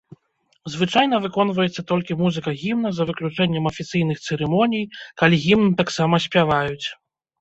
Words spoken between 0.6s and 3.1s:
Звычайна выконваецца толькі музыка гімна, за